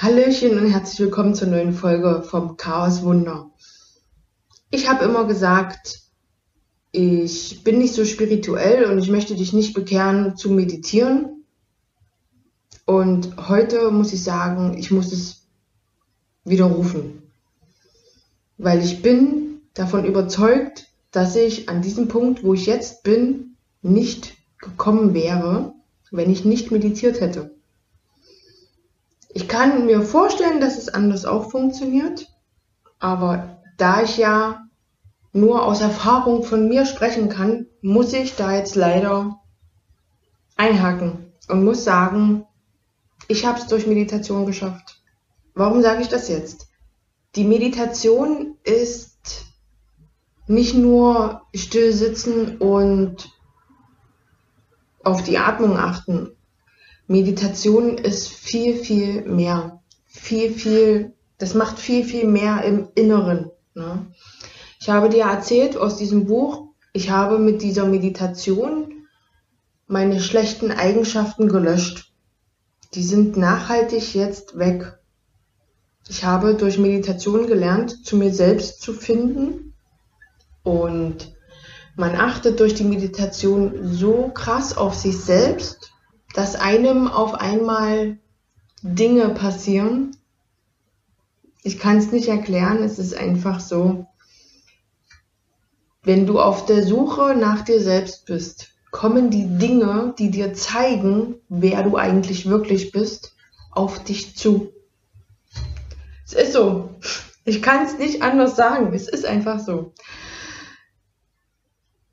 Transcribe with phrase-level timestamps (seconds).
[0.00, 3.50] Hallöchen und herzlich willkommen zur neuen Folge vom Chaos Wunder.
[4.70, 6.02] Ich habe immer gesagt,
[6.92, 11.42] ich bin nicht so spirituell und ich möchte dich nicht bekehren zu meditieren.
[12.86, 15.48] Und heute muss ich sagen, ich muss es
[16.44, 17.24] widerrufen.
[18.56, 24.36] Weil ich bin davon überzeugt, dass ich an diesem Punkt, wo ich jetzt bin, nicht
[24.58, 25.74] gekommen wäre,
[26.12, 27.57] wenn ich nicht meditiert hätte.
[29.38, 32.26] Ich kann mir vorstellen, dass es anders auch funktioniert,
[32.98, 34.66] aber da ich ja
[35.32, 39.38] nur aus Erfahrung von mir sprechen kann, muss ich da jetzt leider
[40.56, 42.46] einhaken und muss sagen,
[43.28, 45.04] ich habe es durch Meditation geschafft.
[45.54, 46.66] Warum sage ich das jetzt?
[47.36, 49.44] Die Meditation ist
[50.48, 53.30] nicht nur still sitzen und
[55.04, 56.32] auf die Atmung achten.
[57.08, 59.80] Meditation ist viel, viel mehr.
[60.04, 63.50] Viel, viel, das macht viel, viel mehr im Inneren.
[63.74, 64.06] Ne?
[64.78, 69.06] Ich habe dir erzählt aus diesem Buch, ich habe mit dieser Meditation
[69.86, 72.12] meine schlechten Eigenschaften gelöscht.
[72.92, 74.98] Die sind nachhaltig jetzt weg.
[76.10, 79.74] Ich habe durch Meditation gelernt, zu mir selbst zu finden
[80.62, 81.34] und
[81.96, 85.90] man achtet durch die Meditation so krass auf sich selbst,
[86.38, 88.16] dass einem auf einmal
[88.80, 90.16] Dinge passieren.
[91.64, 94.06] Ich kann es nicht erklären, es ist einfach so.
[96.04, 101.40] Wenn du auf der Suche nach dir selbst bist, kommen die Dinge, die dir zeigen,
[101.48, 103.34] wer du eigentlich wirklich bist,
[103.72, 104.72] auf dich zu.
[106.24, 106.90] Es ist so.
[107.46, 108.94] Ich kann es nicht anders sagen.
[108.94, 109.92] Es ist einfach so.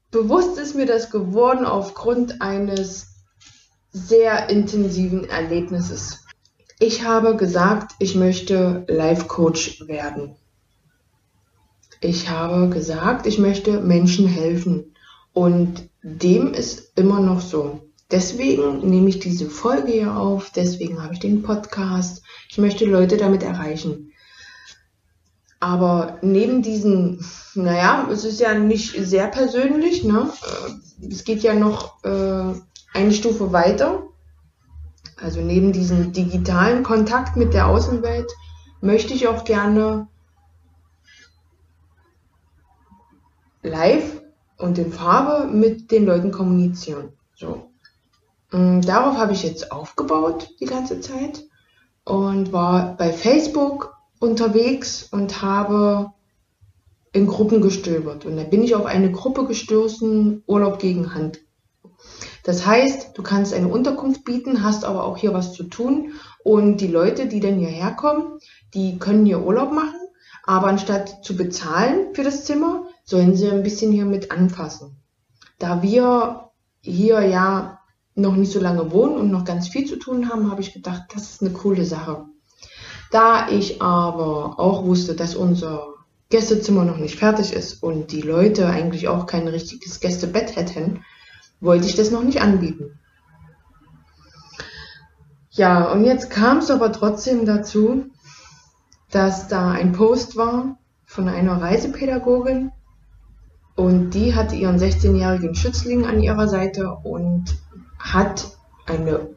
[0.10, 3.15] Bewusst ist mir das geworden aufgrund eines
[3.96, 6.26] sehr intensiven Erlebnisses.
[6.80, 10.36] Ich habe gesagt, ich möchte Life Coach werden
[12.06, 14.96] ich habe gesagt, ich möchte Menschen helfen.
[15.34, 17.82] Und dem ist immer noch so.
[18.12, 22.22] Deswegen nehme ich diese Folge hier auf, deswegen habe ich den Podcast.
[22.50, 24.12] Ich möchte Leute damit erreichen.
[25.60, 27.26] Aber neben diesen,
[27.56, 30.30] naja, es ist ja nicht sehr persönlich, ne?
[31.10, 32.54] Es geht ja noch äh,
[32.96, 34.04] eine Stufe weiter.
[35.18, 38.32] Also neben diesem digitalen Kontakt mit der Außenwelt
[38.82, 40.08] möchte ich auch gerne
[43.64, 44.22] live
[44.58, 47.14] und in Farbe mit den Leuten kommunizieren.
[47.36, 47.72] So.
[48.52, 51.44] Mm, darauf habe ich jetzt aufgebaut die ganze Zeit
[52.04, 56.12] und war bei Facebook unterwegs und habe
[57.12, 58.26] in Gruppen gestöbert.
[58.26, 61.45] Und da bin ich auf eine Gruppe gestoßen, Urlaub gegen Hand.
[62.46, 66.14] Das heißt, du kannst eine Unterkunft bieten, hast aber auch hier was zu tun.
[66.44, 68.40] Und die Leute, die dann hierher kommen,
[68.76, 69.96] die können hier Urlaub machen.
[70.44, 74.96] Aber anstatt zu bezahlen für das Zimmer, sollen sie ein bisschen hier mit anfassen.
[75.58, 76.52] Da wir
[76.82, 77.80] hier ja
[78.14, 81.06] noch nicht so lange wohnen und noch ganz viel zu tun haben, habe ich gedacht,
[81.16, 82.26] das ist eine coole Sache.
[83.10, 85.96] Da ich aber auch wusste, dass unser
[86.30, 91.04] Gästezimmer noch nicht fertig ist und die Leute eigentlich auch kein richtiges Gästebett hätten,
[91.66, 93.00] wollte ich das noch nicht anbieten.
[95.52, 98.06] Ja, und jetzt kam es aber trotzdem dazu,
[99.12, 102.72] dass da ein Post war von einer Reisepädagogin,
[103.76, 107.58] und die hatte ihren 16-jährigen Schützling an ihrer Seite und
[108.00, 109.28] hat eine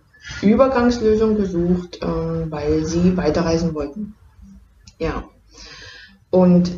[0.43, 4.15] Übergangslösung gesucht, äh, weil sie weiterreisen wollten.
[4.99, 5.25] Ja.
[6.31, 6.71] Und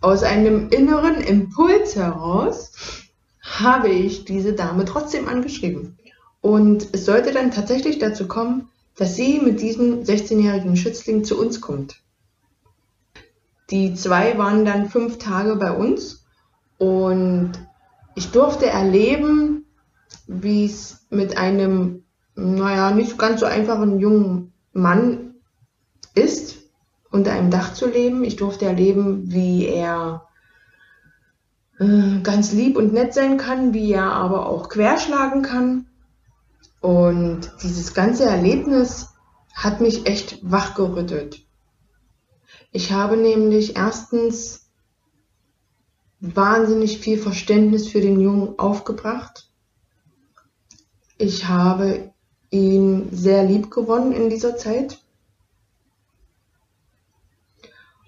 [0.00, 2.72] aus einem inneren Impuls heraus
[3.56, 5.98] habe ich diese Dame trotzdem angeschrieben.
[6.40, 11.60] Und es sollte dann tatsächlich dazu kommen, dass sie mit diesem 16-jährigen Schützling zu uns
[11.60, 12.00] kommt.
[13.70, 16.24] Die zwei waren dann fünf Tage bei uns
[16.78, 17.52] und
[18.14, 19.66] ich durfte erleben,
[20.26, 22.04] wie es mit einem,
[22.34, 25.34] naja, nicht ganz so einfachen jungen Mann
[26.14, 26.56] ist,
[27.10, 28.24] unter einem Dach zu leben.
[28.24, 30.27] Ich durfte erleben, wie er
[31.78, 35.86] äh, ganz lieb und nett sein kann, wie er aber auch querschlagen kann.
[36.80, 39.08] Und dieses ganze Erlebnis
[39.54, 41.44] hat mich echt wachgerüttelt.
[42.70, 44.70] Ich habe nämlich erstens
[46.20, 49.48] wahnsinnig viel Verständnis für den Jungen aufgebracht.
[51.16, 52.12] Ich habe
[52.50, 55.02] ihn sehr lieb gewonnen in dieser Zeit.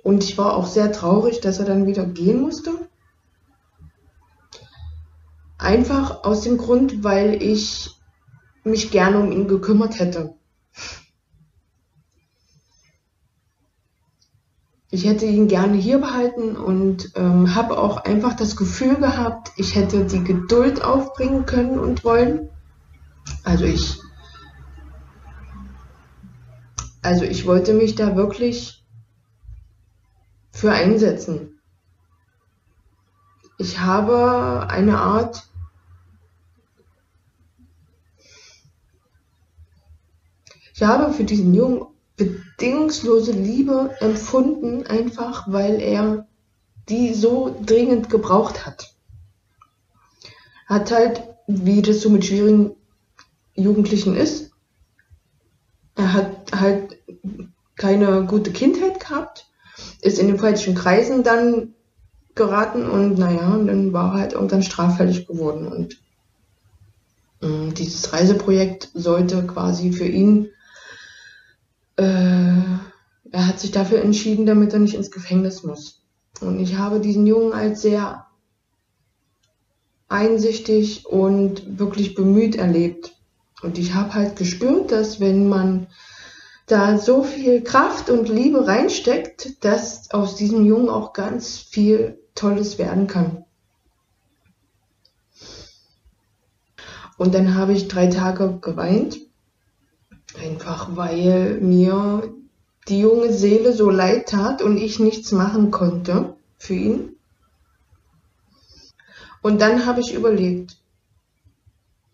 [0.02, 2.89] Und ich war auch sehr traurig, dass er dann wieder gehen musste.
[5.60, 7.90] Einfach aus dem Grund, weil ich
[8.64, 10.34] mich gerne um ihn gekümmert hätte.
[14.90, 19.76] Ich hätte ihn gerne hier behalten und ähm, habe auch einfach das Gefühl gehabt, ich
[19.76, 22.48] hätte die Geduld aufbringen können und wollen.
[23.44, 23.98] Also ich,
[27.02, 28.82] also ich wollte mich da wirklich
[30.50, 31.60] für einsetzen.
[33.58, 35.49] Ich habe eine Art
[40.80, 41.84] ich habe für diesen Jungen
[42.16, 46.26] bedingungslose Liebe empfunden, einfach weil er
[46.88, 48.94] die so dringend gebraucht hat.
[50.64, 52.76] Hat halt, wie das so mit schwierigen
[53.54, 54.52] Jugendlichen ist,
[55.96, 56.96] er hat halt
[57.76, 59.50] keine gute Kindheit gehabt,
[60.00, 61.74] ist in den falschen Kreisen dann
[62.34, 65.66] geraten und naja, und dann war er halt irgendwann straffällig geworden.
[65.66, 66.00] Und
[67.42, 70.48] äh, dieses Reiseprojekt sollte quasi für ihn
[71.96, 72.02] äh,
[73.32, 76.02] er hat sich dafür entschieden, damit er nicht ins Gefängnis muss.
[76.40, 78.26] Und ich habe diesen Jungen als sehr
[80.08, 83.16] einsichtig und wirklich bemüht erlebt.
[83.62, 85.86] Und ich habe halt gespürt, dass wenn man
[86.66, 92.78] da so viel Kraft und Liebe reinsteckt, dass aus diesem Jungen auch ganz viel Tolles
[92.78, 93.44] werden kann.
[97.18, 99.18] Und dann habe ich drei Tage geweint
[100.38, 102.32] Einfach weil mir
[102.88, 107.16] die junge Seele so leid tat und ich nichts machen konnte für ihn.
[109.42, 110.76] Und dann habe ich überlegt,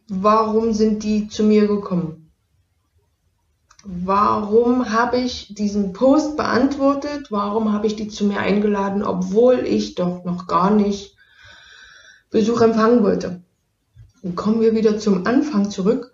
[0.08, 2.30] warum sind die zu mir gekommen?
[3.84, 7.30] Warum habe ich diesen Post beantwortet?
[7.30, 11.16] Warum habe ich die zu mir eingeladen, obwohl ich doch noch gar nicht
[12.30, 13.42] Besuch empfangen wollte?
[14.22, 16.05] Und kommen wir wieder zum Anfang zurück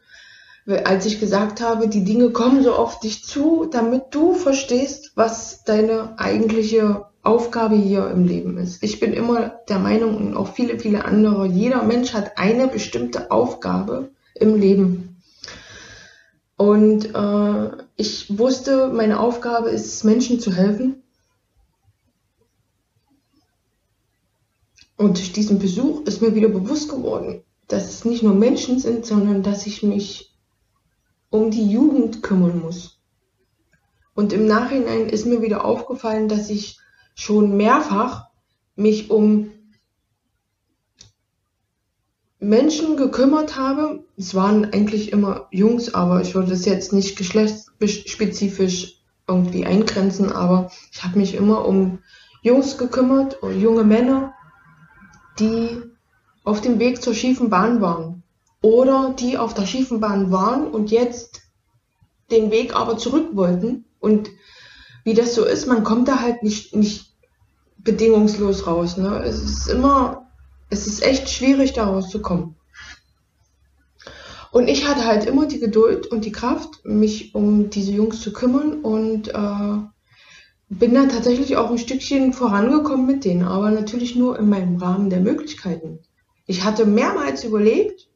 [0.66, 5.64] als ich gesagt habe, die Dinge kommen so auf dich zu, damit du verstehst, was
[5.64, 8.82] deine eigentliche Aufgabe hier im Leben ist.
[8.82, 13.30] Ich bin immer der Meinung und auch viele, viele andere, jeder Mensch hat eine bestimmte
[13.30, 15.16] Aufgabe im Leben.
[16.56, 21.02] Und äh, ich wusste, meine Aufgabe ist Menschen zu helfen.
[24.96, 29.06] Und durch diesen Besuch ist mir wieder bewusst geworden, dass es nicht nur Menschen sind,
[29.06, 30.31] sondern dass ich mich
[31.32, 33.00] um die Jugend kümmern muss.
[34.14, 36.79] Und im Nachhinein ist mir wieder aufgefallen, dass ich
[37.14, 38.26] schon mehrfach
[38.76, 39.50] mich um
[42.38, 44.05] Menschen gekümmert habe.
[44.19, 50.70] Es waren eigentlich immer Jungs, aber ich würde es jetzt nicht geschlechtsspezifisch irgendwie eingrenzen, aber
[50.93, 52.00] ich habe mich immer um
[52.43, 54.34] Jungs gekümmert, junge Männer,
[55.38, 55.81] die
[56.44, 58.21] auf dem Weg zur schiefen Bahn waren
[58.62, 61.42] oder die auf der schiefen Bahn waren und jetzt
[62.30, 63.84] den Weg aber zurück wollten.
[64.00, 64.30] Und
[65.04, 67.12] wie das so ist, man kommt da halt nicht, nicht
[67.78, 68.96] bedingungslos raus.
[68.96, 69.22] Ne?
[69.24, 70.30] Es ist immer,
[70.70, 72.56] es ist echt schwierig, da rauszukommen.
[74.52, 78.32] Und ich hatte halt immer die Geduld und die Kraft, mich um diese Jungs zu
[78.32, 79.78] kümmern und äh,
[80.68, 85.08] bin dann tatsächlich auch ein Stückchen vorangekommen mit denen, aber natürlich nur in meinem Rahmen
[85.10, 86.00] der Möglichkeiten.
[86.46, 88.08] Ich hatte mehrmals überlegt,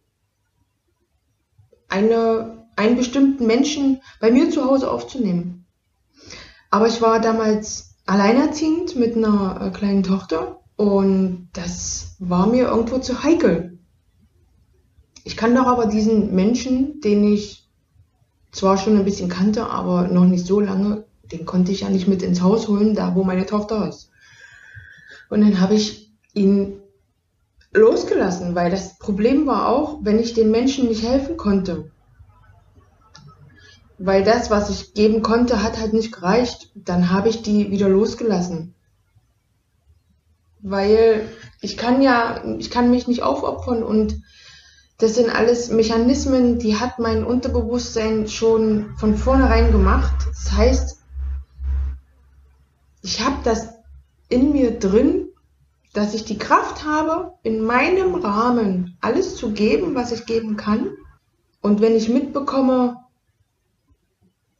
[1.96, 5.64] eine, einen bestimmten Menschen bei mir zu Hause aufzunehmen.
[6.70, 12.98] Aber ich war damals alleinerziehend mit einer äh, kleinen Tochter und das war mir irgendwo
[12.98, 13.78] zu heikel.
[15.24, 17.68] Ich kann doch aber diesen Menschen, den ich
[18.52, 22.06] zwar schon ein bisschen kannte, aber noch nicht so lange, den konnte ich ja nicht
[22.06, 24.10] mit ins Haus holen, da wo meine Tochter ist.
[25.28, 26.80] Und dann habe ich ihn
[27.76, 31.90] losgelassen, weil das Problem war auch, wenn ich den Menschen nicht helfen konnte.
[33.98, 36.70] Weil das, was ich geben konnte, hat halt nicht gereicht.
[36.74, 38.74] Dann habe ich die wieder losgelassen.
[40.60, 41.28] Weil
[41.60, 44.22] ich kann ja, ich kann mich nicht aufopfern und
[44.98, 50.14] das sind alles Mechanismen, die hat mein Unterbewusstsein schon von vornherein gemacht.
[50.26, 50.98] Das heißt,
[53.02, 53.74] ich habe das
[54.28, 55.25] in mir drin
[55.96, 60.90] dass ich die Kraft habe, in meinem Rahmen alles zu geben, was ich geben kann.
[61.62, 62.98] Und wenn ich mitbekomme,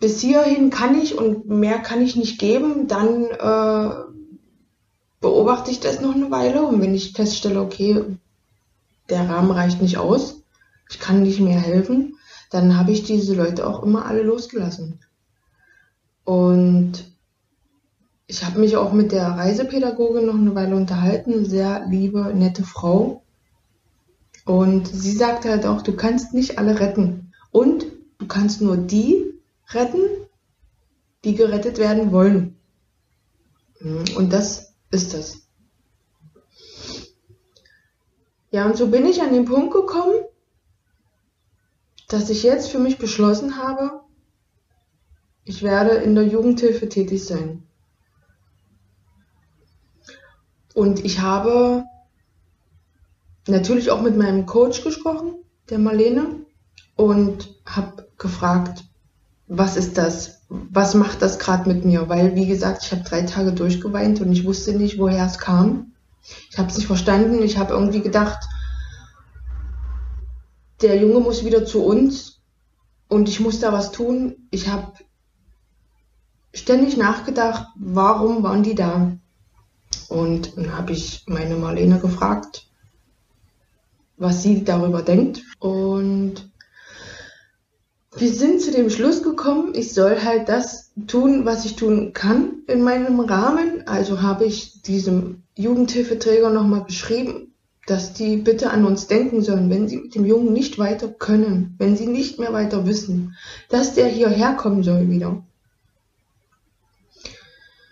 [0.00, 3.95] bis hierhin kann ich und mehr kann ich nicht geben, dann äh,
[5.21, 6.62] beobachte ich das noch eine Weile.
[6.62, 8.02] Und wenn ich feststelle, okay,
[9.11, 10.43] der Rahmen reicht nicht aus,
[10.88, 12.16] ich kann nicht mehr helfen,
[12.50, 15.00] dann habe ich diese Leute auch immer alle losgelassen.
[16.25, 17.05] Und
[18.26, 23.23] ich habe mich auch mit der Reisepädagogin noch eine Weile unterhalten, sehr liebe, nette Frau.
[24.45, 27.33] Und sie sagte halt auch, du kannst nicht alle retten.
[27.50, 27.87] Und
[28.18, 29.33] du kannst nur die
[29.68, 30.00] retten,
[31.25, 32.56] die gerettet werden wollen.
[33.80, 35.42] Und das ist das.
[38.50, 40.14] Ja, und so bin ich an den Punkt gekommen,
[42.09, 44.00] dass ich jetzt für mich beschlossen habe,
[45.45, 47.66] ich werde in der Jugendhilfe tätig sein.
[50.76, 51.87] Und ich habe
[53.49, 55.37] natürlich auch mit meinem Coach gesprochen,
[55.71, 56.45] der Marlene,
[56.97, 58.85] und habe gefragt,
[59.47, 60.42] was ist das?
[60.50, 62.11] Was macht das gerade mit mir?
[62.11, 65.92] Weil, wie gesagt, ich habe drei Tage durchgeweint und ich wusste nicht, woher es kam.
[66.50, 67.42] Ich habe es nicht verstanden.
[67.42, 68.45] Ich habe irgendwie gedacht,
[70.83, 72.42] der Junge muss wieder zu uns
[73.09, 74.47] und ich muss da was tun.
[74.50, 74.92] Ich habe
[76.52, 79.16] ständig nachgedacht, warum waren die da?
[80.09, 82.67] Und dann habe ich meine Marlene gefragt,
[84.17, 85.43] was sie darüber denkt.
[85.59, 86.51] Und
[88.17, 92.63] wir sind zu dem Schluss gekommen, ich soll halt das tun, was ich tun kann
[92.67, 93.87] in meinem Rahmen.
[93.87, 97.53] Also habe ich diesem Jugendhilfeträger nochmal beschrieben,
[97.87, 101.75] dass die bitte an uns denken sollen, wenn sie mit dem Jungen nicht weiter können,
[101.79, 103.37] wenn sie nicht mehr weiter wissen,
[103.69, 105.45] dass der hierher kommen soll wieder.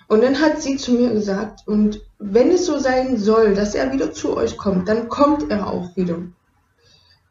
[0.06, 3.92] Und dann hat sie zu mir gesagt, und wenn es so sein soll, dass er
[3.92, 6.18] wieder zu euch kommt, dann kommt er auch wieder.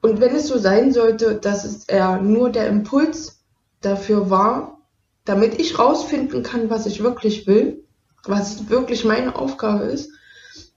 [0.01, 3.43] Und wenn es so sein sollte, dass er nur der Impuls
[3.81, 4.79] dafür war,
[5.25, 7.83] damit ich rausfinden kann, was ich wirklich will,
[8.25, 10.11] was wirklich meine Aufgabe ist,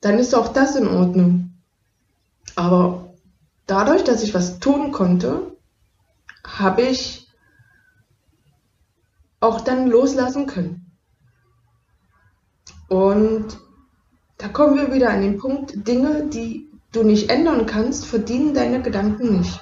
[0.00, 1.54] dann ist auch das in Ordnung.
[2.54, 3.14] Aber
[3.66, 5.56] dadurch, dass ich was tun konnte,
[6.44, 7.28] habe ich
[9.40, 10.85] auch dann loslassen können.
[12.88, 13.58] Und
[14.38, 18.82] da kommen wir wieder an den Punkt, Dinge, die du nicht ändern kannst, verdienen deine
[18.82, 19.60] Gedanken nicht.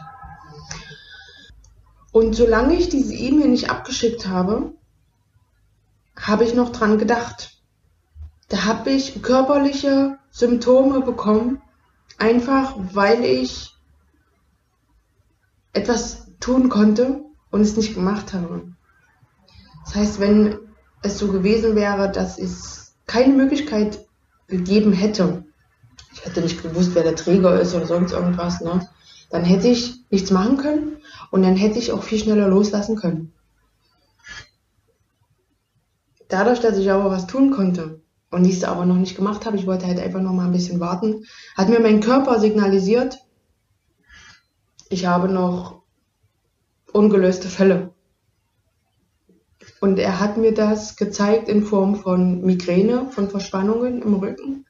[2.13, 4.75] Und solange ich diese E-Mail nicht abgeschickt habe,
[6.17, 7.59] habe ich noch dran gedacht.
[8.49, 11.61] Da habe ich körperliche Symptome bekommen,
[12.19, 13.75] einfach weil ich
[15.73, 18.73] etwas tun konnte und es nicht gemacht habe.
[19.85, 20.59] Das heißt, wenn
[21.03, 24.07] es so gewesen wäre, dass es keine Möglichkeit
[24.47, 25.45] gegeben hätte,
[26.13, 28.89] ich hätte nicht gewusst, wer der Träger ist oder sonst irgendwas, ne?
[29.31, 30.99] Dann hätte ich nichts machen können
[31.31, 33.33] und dann hätte ich auch viel schneller loslassen können.
[36.29, 39.57] Dadurch, dass ich aber was tun konnte und ich es aber noch nicht gemacht habe,
[39.57, 41.25] ich wollte halt einfach noch mal ein bisschen warten,
[41.57, 43.19] hat mir mein Körper signalisiert,
[44.89, 45.83] ich habe noch
[46.93, 47.94] ungelöste Fälle.
[49.85, 54.65] Und er hat mir das gezeigt in Form von Migräne, von Verspannungen im Rücken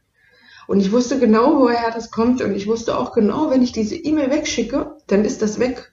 [0.66, 2.40] und ich wusste genau, woher das kommt.
[2.40, 5.92] Und ich wusste auch genau, wenn ich diese E-Mail wegschicke, dann ist das weg.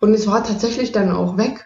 [0.00, 1.64] Und es war tatsächlich dann auch weg.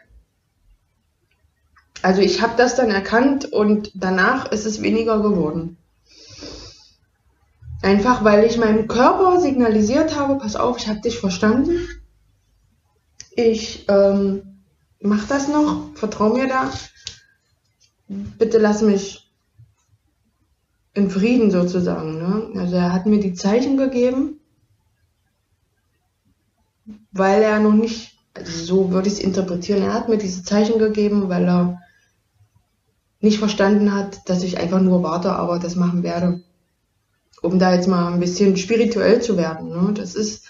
[2.02, 5.76] Also ich habe das dann erkannt und danach ist es weniger geworden.
[7.82, 11.88] Einfach weil ich meinem Körper signalisiert habe, pass auf, ich habe dich verstanden.
[13.36, 14.49] Ich ähm,
[15.00, 16.70] mach das noch, vertrau mir da.
[18.08, 19.30] Bitte lass mich
[20.94, 22.18] in Frieden sozusagen.
[22.18, 22.60] Ne?
[22.60, 24.40] Also er hat mir die Zeichen gegeben,
[27.12, 30.78] weil er noch nicht, also so würde ich es interpretieren, er hat mir diese Zeichen
[30.78, 31.80] gegeben, weil er
[33.20, 36.42] nicht verstanden hat, dass ich einfach nur warte, aber das machen werde.
[37.42, 39.68] Um da jetzt mal ein bisschen spirituell zu werden.
[39.68, 39.94] Ne?
[39.94, 40.46] Das ist,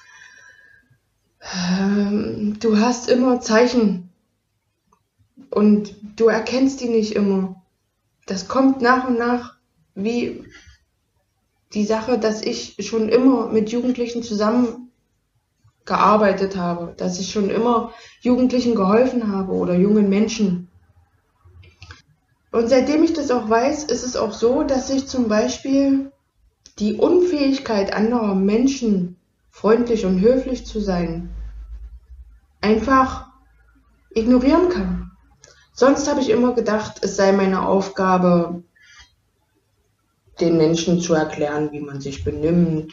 [1.54, 4.09] ähm, du hast immer Zeichen
[5.50, 7.62] und du erkennst die nicht immer.
[8.26, 9.56] Das kommt nach und nach
[9.94, 10.44] wie
[11.72, 18.74] die Sache, dass ich schon immer mit Jugendlichen zusammengearbeitet habe, dass ich schon immer Jugendlichen
[18.74, 20.68] geholfen habe oder jungen Menschen.
[22.52, 26.10] Und seitdem ich das auch weiß, ist es auch so, dass ich zum Beispiel
[26.80, 29.16] die Unfähigkeit anderer Menschen,
[29.50, 31.30] freundlich und höflich zu sein,
[32.60, 33.28] einfach
[34.14, 35.09] ignorieren kann.
[35.72, 38.62] Sonst habe ich immer gedacht, es sei meine Aufgabe,
[40.40, 42.92] den Menschen zu erklären, wie man sich benimmt,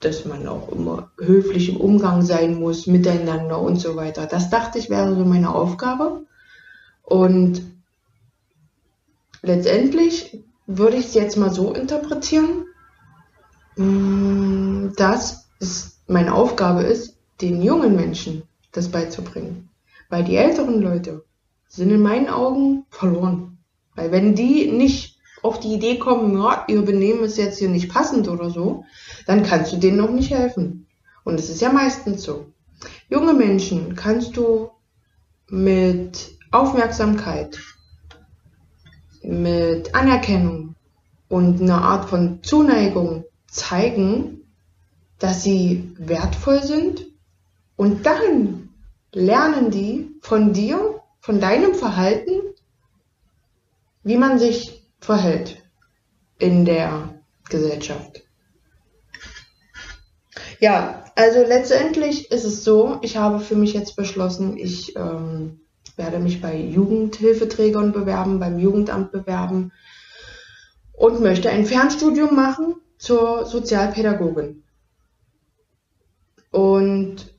[0.00, 4.26] dass man auch immer höflich im Umgang sein muss, miteinander und so weiter.
[4.26, 6.26] Das dachte ich wäre so meine Aufgabe.
[7.02, 7.62] Und
[9.42, 12.66] letztendlich würde ich es jetzt mal so interpretieren,
[13.76, 19.70] mm, dass es meine Aufgabe ist, den jungen Menschen das beizubringen.
[20.08, 21.24] Weil die älteren Leute
[21.72, 23.58] sind in meinen Augen verloren.
[23.94, 27.90] Weil wenn die nicht auf die Idee kommen, ja, ihr Benehmen ist jetzt hier nicht
[27.90, 28.84] passend oder so,
[29.26, 30.86] dann kannst du denen noch nicht helfen.
[31.24, 32.46] Und es ist ja meistens so.
[33.08, 34.70] Junge Menschen kannst du
[35.48, 37.58] mit Aufmerksamkeit
[39.22, 40.74] mit Anerkennung
[41.28, 44.42] und einer Art von Zuneigung zeigen,
[45.18, 47.06] dass sie wertvoll sind
[47.76, 48.70] und dann
[49.12, 52.40] lernen die von dir, von deinem Verhalten,
[54.02, 55.62] wie man sich verhält
[56.38, 57.14] in der
[57.48, 58.24] Gesellschaft.
[60.58, 65.60] Ja, also letztendlich ist es so, ich habe für mich jetzt beschlossen, ich ähm,
[65.96, 69.72] werde mich bei Jugendhilfeträgern bewerben, beim Jugendamt bewerben
[70.92, 74.64] und möchte ein Fernstudium machen zur Sozialpädagogin.
[76.50, 77.32] Und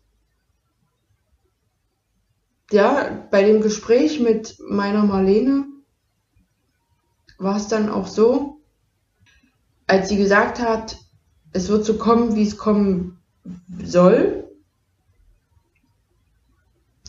[2.73, 5.65] ja, bei dem Gespräch mit meiner Marlene
[7.37, 8.61] war es dann auch so,
[9.87, 10.97] als sie gesagt hat,
[11.51, 13.19] es wird so kommen, wie es kommen
[13.83, 14.49] soll,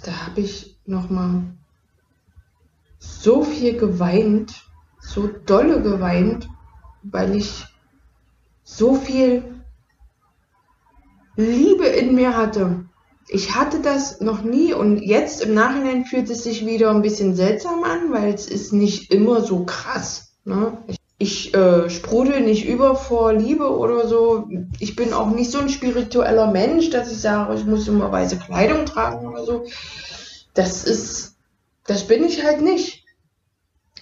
[0.05, 1.45] da habe ich nochmal
[2.99, 4.65] so viel geweint,
[5.01, 6.49] so dolle geweint,
[7.03, 7.65] weil ich
[8.65, 9.65] so viel
[11.37, 12.85] Liebe in mir hatte.
[13.29, 17.35] Ich hatte das noch nie und jetzt im Nachhinein fühlt es sich wieder ein bisschen
[17.35, 20.35] seltsam an, weil es ist nicht immer so krass.
[20.45, 20.79] Ne?
[20.87, 24.49] Ich ich äh, sprudel nicht über vor Liebe oder so.
[24.79, 28.39] Ich bin auch nicht so ein spiritueller Mensch, dass ich sage, ich muss immer weiße
[28.39, 29.65] Kleidung tragen oder so.
[30.55, 31.37] Das ist,
[31.87, 33.04] das bin ich halt nicht.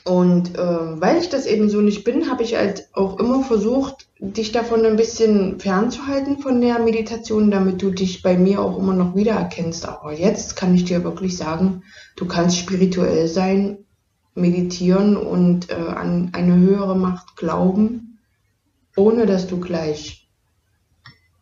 [0.04, 4.09] Und äh, weil ich das eben so nicht bin, habe ich halt auch immer versucht,
[4.18, 8.94] dich davon ein bisschen fernzuhalten von der Meditation, damit du dich bei mir auch immer
[8.94, 9.87] noch wiedererkennst.
[9.87, 11.82] Aber jetzt kann ich dir wirklich sagen,
[12.16, 13.78] du kannst spirituell sein
[14.35, 18.18] meditieren und äh, an eine höhere Macht glauben,
[18.97, 20.28] ohne dass du gleich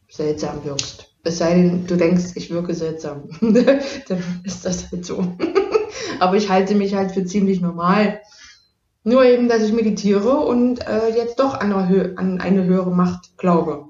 [0.09, 1.15] seltsam wirkst.
[1.23, 3.29] Es sei denn, du denkst, ich wirke seltsam.
[3.41, 5.37] Dann ist das halt so.
[6.21, 8.21] Aber ich halte mich halt für ziemlich normal.
[9.03, 13.39] Nur eben, dass ich meditiere und äh, jetzt doch an eine, an eine höhere Macht
[13.39, 13.87] glaube.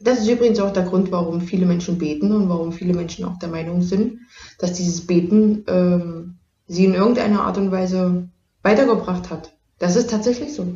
[0.00, 3.38] Das ist übrigens auch der Grund, warum viele Menschen beten und warum viele Menschen auch
[3.38, 4.20] der Meinung sind,
[4.58, 8.28] dass dieses Beten ähm, sie in irgendeiner Art und Weise
[8.62, 9.56] weitergebracht hat.
[9.78, 10.66] Das ist tatsächlich so.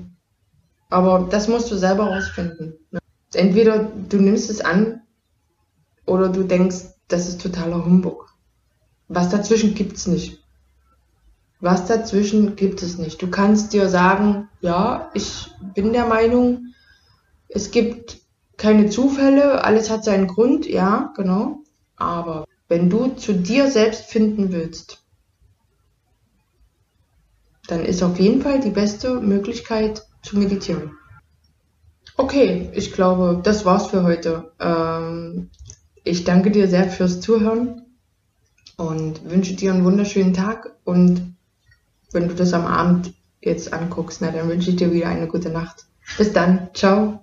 [0.91, 2.75] Aber das musst du selber rausfinden.
[2.91, 3.01] Ne?
[3.35, 5.03] Entweder du nimmst es an
[6.07, 8.35] oder du denkst, das ist totaler Humbug.
[9.09, 10.43] Was dazwischen gibt's nicht.
[11.61, 13.21] Was dazwischen gibt es nicht.
[13.21, 16.75] Du kannst dir sagen, ja, ich bin der Meinung,
[17.49, 18.19] es gibt
[18.57, 21.63] keine Zufälle, alles hat seinen Grund, ja, genau.
[21.97, 25.03] Aber wenn du zu dir selbst finden willst,
[27.67, 30.93] dann ist auf jeden Fall die beste Möglichkeit zu meditieren.
[32.17, 34.53] Okay, ich glaube, das war's für heute.
[34.59, 35.51] Ähm,
[36.03, 37.83] ich danke dir sehr fürs Zuhören
[38.77, 40.77] und wünsche dir einen wunderschönen Tag.
[40.85, 41.37] Und
[42.13, 45.51] wenn du das am Abend jetzt anguckst, na, dann wünsche ich dir wieder eine gute
[45.51, 45.87] Nacht.
[46.17, 46.69] Bis dann.
[46.75, 47.21] Ciao.